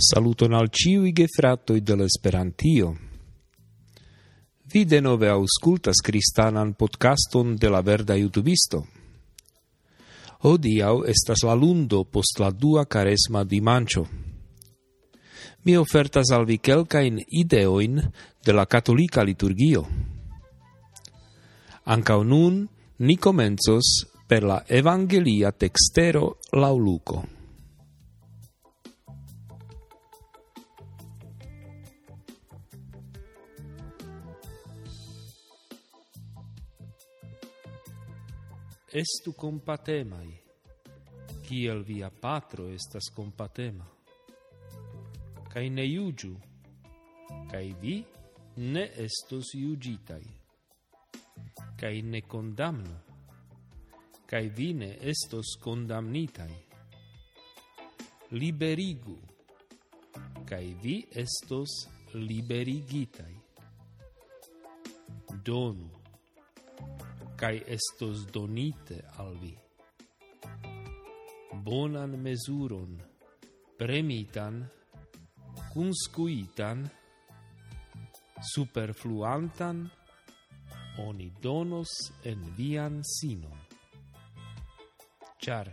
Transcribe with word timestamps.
Saluton 0.00 0.54
al 0.56 0.70
ciui 0.72 1.12
gefratoi 1.12 1.82
de 1.84 1.94
Esperantio. 2.06 2.96
Vi 4.72 4.84
denove 4.88 5.28
auscultas 5.28 6.00
cristanan 6.00 6.72
podcaston 6.72 7.58
de 7.60 7.68
la 7.68 7.82
verda 7.82 8.16
youtubisto. 8.16 8.86
Odiau 10.48 11.04
estas 11.04 11.44
la 11.44 11.52
lundo 11.52 12.04
post 12.04 12.40
la 12.40 12.48
dua 12.50 12.86
caresma 12.86 13.44
dimancio. 13.44 14.06
Mi 15.64 15.76
ofertas 15.76 16.30
al 16.32 16.46
vi 16.46 16.56
quelcain 16.58 17.20
ideoin 17.28 18.00
de 18.42 18.52
la 18.56 18.64
catolica 18.64 19.22
liturgio. 19.22 19.84
Ancau 21.84 22.24
nun 22.24 22.64
ni 23.00 23.18
comenzos 23.18 24.08
per 24.26 24.44
la 24.44 24.64
evangelia 24.66 25.52
textero 25.52 26.38
lauluco. 26.52 27.39
estu 38.92 39.32
compatemai, 39.32 40.28
kiel 41.46 41.84
via 41.86 42.10
patro 42.10 42.68
estas 42.68 43.10
compatema. 43.14 43.86
Kai 45.50 45.68
ne 45.70 45.84
iugiu, 45.86 46.34
kai 47.50 47.74
vi 47.80 48.04
ne 48.56 48.84
estos 49.06 49.54
iugitai, 49.54 50.26
Kai 51.80 52.02
ne 52.02 52.20
condamnu, 52.20 52.96
kai 54.26 54.48
vi 54.48 54.72
ne 54.74 54.90
estos 55.00 55.56
condamnitai. 55.62 56.52
Liberigu, 58.36 59.16
kai 60.44 60.74
vi 60.82 61.06
estos 61.14 61.88
liberigitai. 62.12 63.34
Donu, 65.42 65.99
cae 67.40 67.64
estos 67.66 68.30
donite 68.30 69.02
al 69.16 69.38
vi. 69.40 69.56
Bonan 71.64 72.20
mesuron, 72.20 73.00
premitan, 73.78 74.68
cunscuitan, 75.72 76.90
superfluantan, 78.52 79.90
oni 80.98 81.32
donos 81.40 81.88
en 82.24 82.44
vian 82.56 83.00
sinon. 83.02 83.56
Char, 85.40 85.68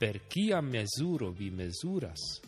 per 0.00 0.26
cia 0.26 0.60
mesuro 0.60 1.30
vi 1.30 1.52
mesuras, 1.52 2.42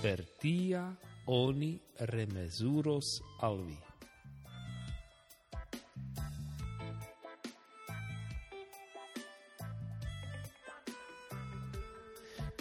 per 0.00 0.22
tia 0.38 0.86
oni 1.26 1.80
remesuros 1.98 3.18
al 3.40 3.64
vi. 3.66 3.91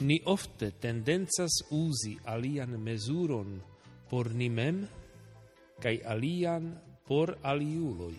ni 0.01 0.21
ofte 0.25 0.71
tendenzas 0.81 1.61
usi 1.69 2.17
alian 2.25 2.73
mesuron 2.81 3.61
por 4.09 4.33
ni 4.33 4.49
mem, 4.49 4.81
cae 5.81 6.01
alian 6.05 6.73
por 7.07 7.37
aliuloi. 7.43 8.17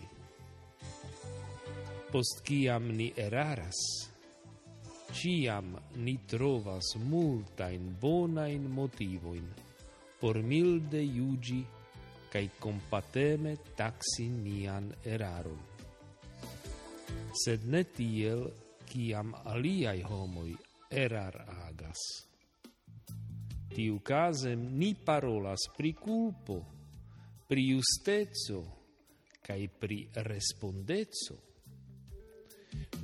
Post 2.13 2.43
ciam 2.47 2.89
ni 2.97 3.13
eraras, 3.17 3.79
ciam 5.13 5.75
ni 5.97 6.17
trovas 6.29 6.95
multain 6.97 7.93
bonain 8.01 8.71
motivoin 8.71 9.47
por 10.21 10.42
milde 10.42 11.03
iugi 11.03 11.63
cae 12.33 12.48
compateme 12.61 13.57
taxi 13.77 14.29
nian 14.29 14.92
eraron. 15.05 15.61
Sed 17.33 17.65
ne 17.67 17.83
tiel, 17.85 18.47
ciam 18.89 19.35
aliai 19.45 20.03
homoi 20.05 20.53
erar 20.92 21.36
agas. 21.69 21.98
Tiu 23.73 24.03
casem 24.05 24.67
ni 24.77 24.92
parolas 24.95 25.64
pri 25.77 25.95
culpo, 25.97 26.58
pri 27.48 27.64
justezo, 27.73 28.61
cae 29.41 29.69
pri 29.69 30.05
respondezo. 30.29 31.39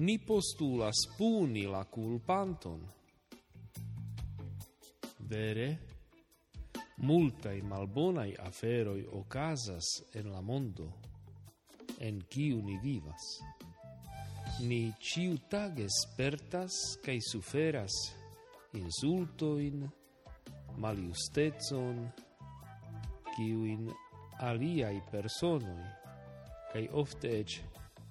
Ni 0.05 0.19
postulas 0.21 1.09
puni 1.17 1.65
la 1.65 1.85
culpanton. 1.89 2.85
Vere, 5.29 5.69
multai 7.01 7.61
malbonai 7.63 8.35
aferoi 8.37 9.05
ocasas 9.09 9.89
en 10.15 10.31
la 10.33 10.41
mondo, 10.41 10.93
en 11.99 12.21
qui 12.29 12.53
ni 12.55 12.79
vivas 12.85 13.41
ni 14.61 14.93
ciutage 14.99 15.87
spertas 15.87 16.99
cae 17.05 17.21
suferas 17.23 17.95
insultoin, 18.75 19.85
maliustezon, 20.77 22.03
ciuin 23.37 23.87
aliai 24.43 24.99
personoi, 25.11 25.87
cae 26.73 26.89
ofte 26.91 27.31
ec 27.39 27.55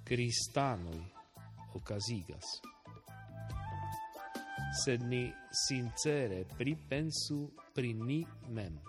cristanoi 0.08 1.04
ocasigas. 1.76 2.48
Sed 4.84 5.04
ni 5.04 5.28
sincere 5.52 6.46
pripensu 6.58 7.44
pri 7.76 7.94
ni 7.94 8.24
mem. 8.50 8.80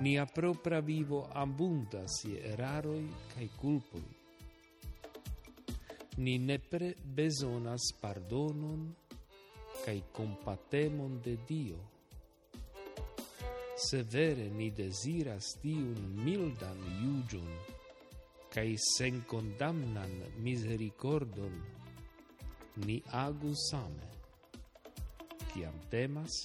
Nia 0.00 0.24
propra 0.26 0.80
vivo 0.80 1.26
abundas 1.32 2.24
je 2.24 2.40
eraroi 2.52 3.04
cae 3.34 3.48
culpoi, 3.60 4.19
ni 6.20 6.36
nepre 6.38 6.94
besonas 7.16 7.84
pardonon 8.00 8.80
cae 9.84 10.02
compatemon 10.12 11.20
de 11.24 11.38
Dio. 11.48 11.78
Se 13.80 14.02
vere 14.02 14.50
ni 14.52 14.68
desiras 14.70 15.54
tiun 15.62 16.00
mildan 16.24 16.82
iugion, 17.00 17.48
cae 18.52 18.74
sen 18.76 19.22
condamnan 19.30 20.12
misericordon, 20.44 21.56
ni 22.84 22.98
agu 23.24 23.54
same, 23.70 24.10
ciam 25.54 25.80
temas 25.88 26.36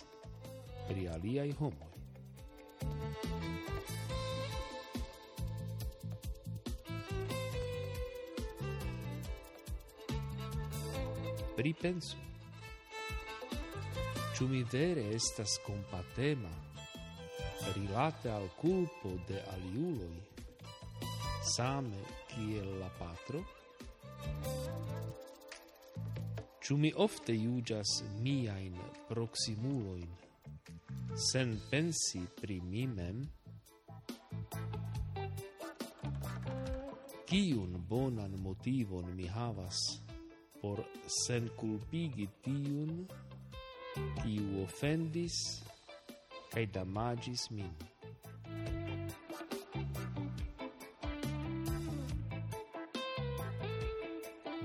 pri 0.88 1.10
aliai 1.18 1.52
homoi. 1.60 1.95
pripensu. 11.56 12.18
Ĉu 14.36 14.48
mi 14.52 14.64
vere 14.72 15.04
estas 15.16 15.58
compatema 15.66 16.52
rilate 17.76 18.30
al 18.30 18.50
culpo 18.60 19.14
de 19.28 19.40
aliuloi, 19.54 20.18
same 21.56 22.02
kiel 22.34 22.68
la 22.82 22.90
patro? 23.00 23.44
Ĉu 26.66 26.78
mi 26.78 26.92
ofte 27.08 27.34
iugas 27.34 28.02
miain 28.20 28.76
proximuloin, 29.08 30.10
sen 31.30 31.60
pensi 31.70 32.26
pri 32.42 32.60
mi 32.62 32.88
mem? 32.88 33.22
Kiun 37.30 37.78
bonan 37.90 38.36
motivon 38.42 39.14
mi 39.16 39.28
havas 39.28 40.05
por 40.66 40.82
senculpigi 41.06 42.26
tiun, 42.42 43.06
kiu 44.18 44.46
offendis 44.64 45.36
kai 46.50 46.64
damagis 46.66 47.44
min. 47.54 47.70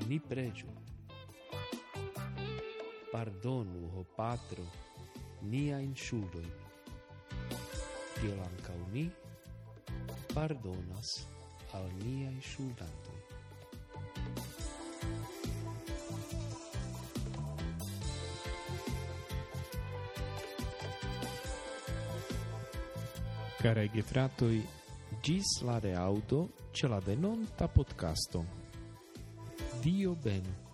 Ni 0.08 0.18
preĝu. 0.30 0.72
Pardonu, 3.12 3.82
ho 3.96 4.06
patro, 4.16 4.64
niajn 5.52 5.92
ŝuldojn, 6.06 6.48
kiel 8.14 8.40
ancau 8.46 8.80
ni 8.96 9.04
pardonas 10.32 11.12
al 11.76 11.92
niaj 12.00 12.38
ŝuldantoj. 12.54 13.29
Care 23.60 23.90
gefratoi, 23.92 24.64
gis 25.20 25.60
la 25.62 25.78
auto 25.94 26.48
ce 26.72 26.86
la 26.86 26.98
venonta 26.98 27.68
podcasto. 27.68 28.44
Dio 29.82 30.14
benu. 30.14 30.69